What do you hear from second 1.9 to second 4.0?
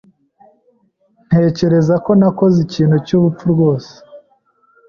ko nakoze ikintu cyubupfu rwose.